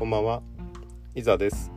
[0.00, 0.40] こんばんは、
[1.14, 1.70] いざです。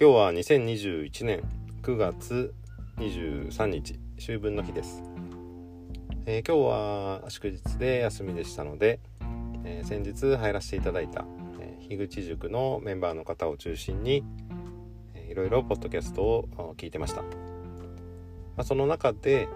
[0.00, 1.42] 今日は2021年
[1.82, 2.54] 9月
[2.98, 5.02] 23日、秋分の日です。
[6.24, 9.00] えー今日は祝日で休みでしたので、
[9.64, 11.24] えー先日入らせていただいた、
[11.58, 14.22] えー樋口塾のメンバーの方を中心に、
[15.14, 17.22] えーいろいろポッドキャストを聞いてました。
[17.22, 17.28] ま
[18.58, 19.48] あ、その中で、えー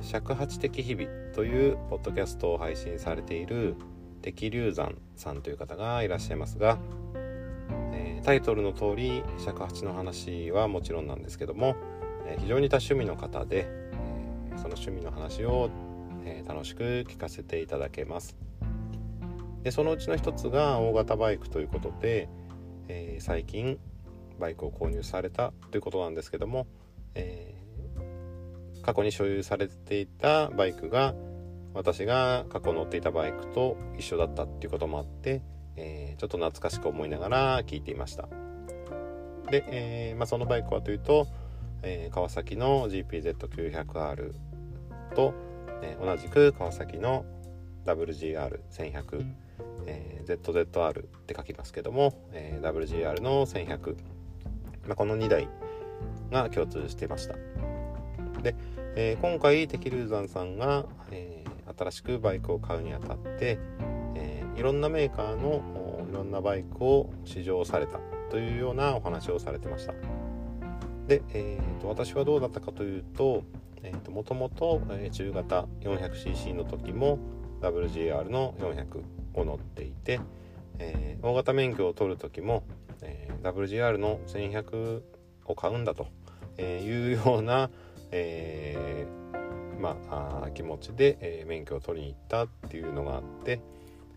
[0.00, 3.76] 尺八的日々というポッドキャストを配信されている
[4.26, 6.78] 敵流山さんという方がいらっしゃいますが、
[7.92, 11.76] えータイトルの通り尺八の話はもちろんなんですけども、
[12.26, 15.70] えー非常に多趣味の方で、えーその趣味の話を、
[16.24, 18.36] え楽しく聞かせていただけます。
[19.62, 22.28] でそのうちの一つが大型バイクということで、
[22.88, 23.78] え最近
[24.40, 26.66] バイクを購入されたということなんですけども、
[27.14, 27.54] え
[28.82, 31.14] 過去に所有されていたバイクが
[31.76, 35.42] 私が過去乗っていたバイクと一緒だったっていうこともあって、
[35.76, 38.26] えーちょっと懐かしく思いながら聞いていました。
[39.50, 41.26] で、えーまあ、そのバイクはというと、
[41.82, 44.32] えー川崎の GPZ900R
[45.14, 45.34] と、
[45.82, 47.26] えー同じく川崎の
[47.84, 49.26] WGR1100、
[49.86, 53.96] え ZZR って書きますけども、えー WGR の1100、
[54.86, 55.48] まあ、この2台
[56.30, 57.34] が共通していました。
[58.42, 58.56] で、
[58.96, 63.58] えー今回テキルーザンさんが、えー新しくバイクを買うにあたって、
[64.14, 65.62] えーいろんなメーカーの
[66.10, 67.98] いろんなバイクを試乗された
[68.30, 69.92] というようなお話をされてました。
[71.06, 73.44] で、えーと私はどうだったかというと,、
[73.82, 74.80] えーともともと、
[75.12, 77.18] 中型 400cc の時も
[77.60, 79.02] WGR の400
[79.34, 80.20] を乗っていて、
[80.78, 82.64] えー大型免許を取る時も、
[83.02, 85.02] えー WGR の1100
[85.44, 86.06] を買うんだと
[86.58, 87.70] いうような、
[88.10, 89.45] えー
[89.86, 93.60] まああ気持ちで、えー免許を取りに行ったっていうのがあって、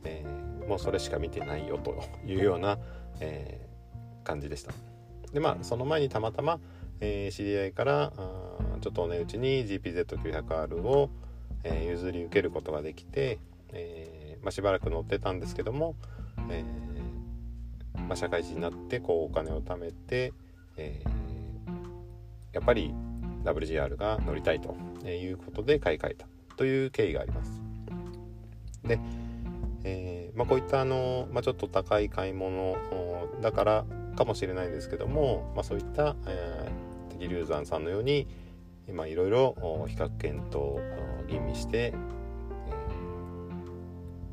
[0.04, 2.78] えーもうそれしか見てないよというような、
[3.20, 3.70] えー
[4.26, 4.74] 感じでした。
[5.34, 6.60] でまあその前にたまたま、
[7.00, 11.10] えー知り合いからあーちょっとお値打ちに GPZ900R を、
[11.64, 13.40] えー譲り受けることができて、
[13.72, 15.96] えーまあ、しばらく乗ってたんですけども、
[16.50, 20.34] えーまあ、社会人になってこうお金を貯めて、
[20.78, 21.10] えー
[22.52, 22.94] やっぱり
[23.44, 24.76] WGR が乗りたいと
[25.08, 27.62] いうことで買い替えたという経緯があります。
[28.84, 29.00] で、
[29.84, 33.86] えーまあ、こういったあの、まあ、ちょっと高い買い物おだから
[34.16, 38.28] かもしれないんですけども、まあ、そういった、えー、敵流山さんのように
[38.88, 40.80] 今いろいろお比較検討お
[41.30, 41.94] 吟味して、え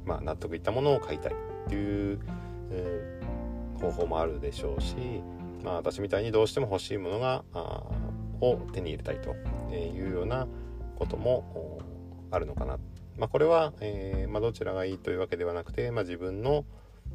[0.04, 2.18] ーまあ、納得いったものを買いたいっていう、
[2.70, 3.26] えー
[3.80, 4.96] 方法もあるでしょうし、
[5.64, 7.82] まあ、私みたいにどうしても欲しいものがあ
[8.41, 9.34] を手に入れたいと
[9.74, 10.47] いうような
[10.97, 11.80] ことも
[12.30, 12.78] あるのかな。
[13.19, 16.64] まあ、これは、えーまあ、どちらがいいというわけではなくて、まあ、自分の、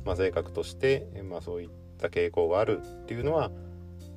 [0.04, 3.52] まあ、性格として、えーまあ、そういった傾向があるっていうのは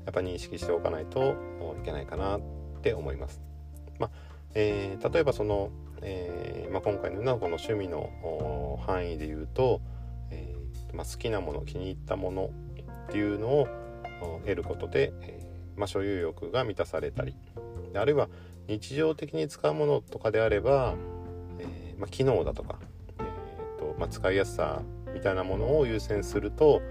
[0.06, 1.34] やっぱ認識しておかないと
[1.80, 2.40] いけないかなっ
[2.82, 3.40] て思います。
[3.98, 4.10] まあ
[4.54, 9.80] えー例えばその、えーまあ、今回のようなこの趣味のお範囲で言うと、
[10.30, 12.50] えーまあ、好きなもの気に入ったもの
[13.08, 13.68] っていうのを
[14.22, 15.43] お得ることで、えー
[15.76, 17.36] まあ、所有欲が満たされたり。
[17.94, 18.28] あるいは
[18.66, 20.94] 日常的に使うものとかであれば、
[21.58, 22.78] えーまあ、機能だとか、
[23.18, 26.82] えーとまあ、使いやすさみたいなものを優先すると、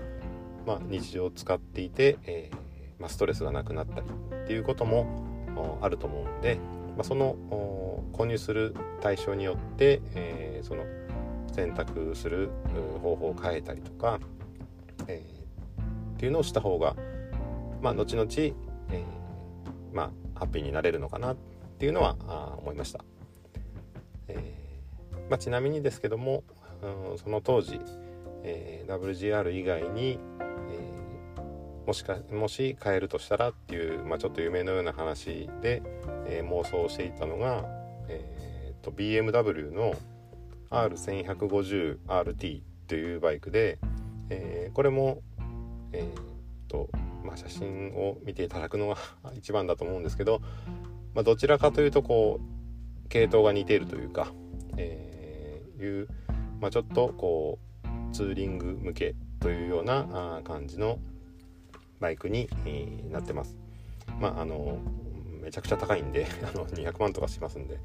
[0.65, 4.07] まあ、日常使っていて、えーまあ、ストレスがなくなったり
[4.43, 6.57] っていうこともあると思うんで、
[6.95, 7.35] まあ、その
[8.13, 10.85] 購入する対象によって、えーその
[11.51, 12.49] 選択する
[13.03, 14.19] 方法を変えたりとか、
[15.07, 15.43] えー
[16.15, 16.95] っていうのをした方が、
[17.81, 18.53] まあ、後々、え
[18.91, 21.37] えーまあ、ハッピーになれるのかなっ
[21.79, 23.03] ていうのはあ思いました。
[24.27, 26.43] えーまあ、ちなみにですけども、
[27.11, 27.79] うんその当時、
[28.43, 30.19] えー WGR 以外に、
[30.71, 31.03] えー
[31.85, 35.81] もしかもし変えるとしたらっていう、まあ、ちょっと夢のような話で、
[36.25, 37.65] えー妄想していたのが、
[38.07, 39.93] えーと BMW の
[40.69, 43.79] R1150RT というバイクで、
[44.29, 45.21] えーこれも、
[45.91, 46.89] えーと
[47.23, 48.97] まあ、写真を見ていただくのが
[49.35, 50.41] 一番だと思うんですけど、
[51.13, 52.39] まあ、どちらかというとこ
[53.05, 54.33] う系統が似ているというか、
[54.77, 56.07] えーいう、
[56.61, 60.99] まあ、ちょっとこうツーリング向けというような感じの
[61.99, 62.49] バイクに、
[63.11, 63.57] なってます。
[64.19, 64.79] まああの
[65.41, 67.79] めちゃくちゃ高いんで あの200万とかしますんで、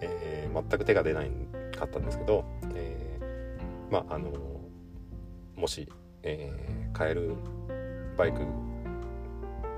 [0.00, 1.30] えー全く手が出ない
[1.76, 2.44] かったんですけど、
[2.74, 4.30] えーまああの
[5.56, 5.88] もし、
[6.22, 7.34] えー買える
[8.16, 8.40] バイク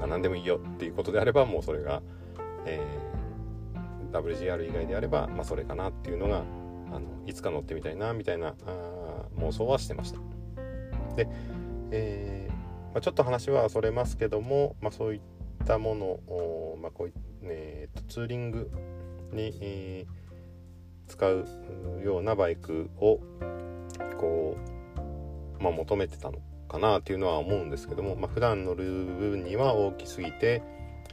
[0.04, 2.02] が何でもいいよっていうことであればもうそれが、
[2.66, 3.14] えー
[4.14, 6.44] WGR 以外であれば、まあ、それかなっていうのが
[6.92, 8.54] あのいつか乗ってみたいなみたいな
[9.38, 10.20] 妄想はしてました。
[11.16, 11.28] で、
[11.90, 12.52] えー、
[12.92, 15.20] まあ、ちょっと話はそれますけども、まあ、そういっ
[15.66, 17.12] たものを、まあ、こうい
[17.42, 18.70] えーと、ツーリング
[19.32, 21.46] に、えー、使う
[22.02, 23.18] ようなバイクを
[24.18, 24.56] こ
[25.58, 26.38] う、ま、求めてたの
[26.68, 30.62] かなっていうのは思うんですけども、まあ、普段乗る分には大きすぎて、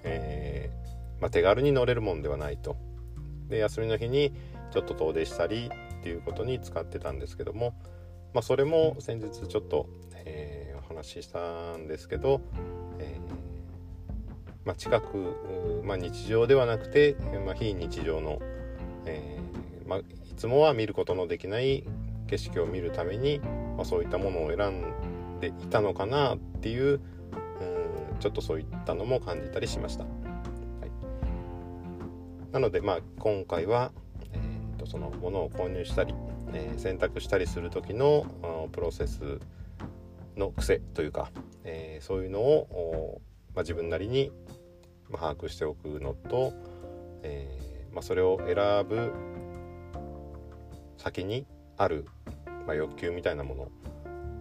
[0.03, 2.75] えー、まあ、手軽に乗れるもんではないと。
[3.49, 4.33] で休みの日に
[4.71, 5.69] ちょっと遠出したり
[5.99, 7.75] っていうことに使ってたんですけども、
[8.33, 9.87] まあ、それも先日ちょっと、
[10.25, 12.41] えー、お話ししたんですけど、
[12.97, 17.15] えー、ま、近く、ま、日常ではなくて、
[17.45, 18.39] ま非日常の、
[19.05, 19.37] え、
[19.85, 20.03] まい
[20.37, 21.83] つもは見ることのできない
[22.27, 23.41] 景色を見るために、
[23.77, 25.10] まそういったものを選んで
[25.47, 26.99] いたのかなっていう、うん、
[28.19, 30.03] ちょっとそういったのも感じたりしました。
[30.03, 30.09] は
[32.49, 33.91] い、なので、まあ、今回は、
[34.33, 36.13] えーと、そのものを購入したり、
[36.53, 38.25] えー、選択したりする時の
[38.71, 39.39] プロセス
[40.35, 41.31] の癖というか、
[41.63, 43.21] えー、そういうのを、
[43.53, 44.31] まあ、自分なりに
[45.11, 46.53] 把握しておくのと、
[47.23, 48.55] えー、まあ、それを選
[48.87, 49.11] ぶ
[50.97, 51.45] 先に
[51.77, 52.05] ある、
[52.65, 53.67] まあ、欲求みたいなもの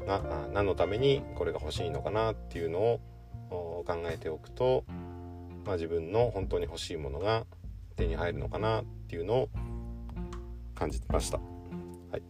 [0.07, 3.01] が何のためにこれが欲しいのかなっていうのを
[3.87, 4.85] 考えておくと、
[5.65, 7.45] まあ、自分の本当に欲しいものが
[7.97, 9.49] 手に入るのかなっていうのを
[10.75, 11.39] 感じました。
[12.11, 12.23] はい。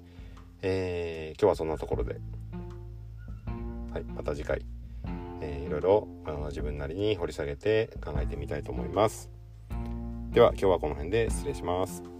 [0.62, 2.20] えー、今日はそんなところで、
[3.92, 4.62] はい、また次回、
[5.40, 6.08] えー、いろいろ
[6.48, 9.30] 自分なりに掘り下げて考えてみたいと思います。
[10.32, 12.19] では今日はこの辺で失礼します。